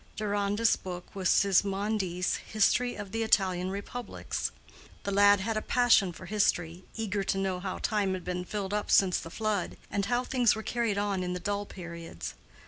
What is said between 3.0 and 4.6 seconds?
the Italian Republics;